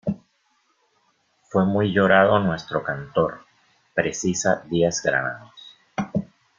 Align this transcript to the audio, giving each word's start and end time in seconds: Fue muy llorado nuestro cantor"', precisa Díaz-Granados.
Fue 1.49 1.63
muy 1.63 1.93
llorado 1.93 2.39
nuestro 2.39 2.81
cantor"', 2.83 3.45
precisa 3.93 4.63
Díaz-Granados. 4.67 5.51